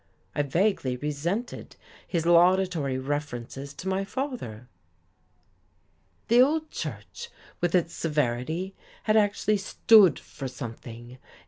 I 0.33 0.41
vaguely 0.41 0.97
resented 0.97 1.75
his 2.07 2.25
laudatory 2.25 2.97
references 2.97 3.71
to 3.75 3.87
my 3.87 4.03
father. 4.03 4.67
The 6.27 6.41
old 6.41 6.71
church, 6.71 7.29
with 7.59 7.75
its 7.75 7.93
severity, 7.93 8.73
had 9.03 9.15
actually 9.15 9.57
stood 9.57 10.17
for 10.17 10.47
something. 10.47 11.19